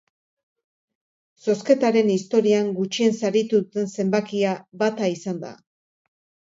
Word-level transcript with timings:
Zozketaren 1.47 2.09
historian 2.15 2.73
gutxien 2.81 3.17
saritu 3.23 3.63
duten 3.67 3.95
zenbakia 3.99 4.59
bata 4.85 5.13
izan 5.19 5.45
da. 5.47 5.55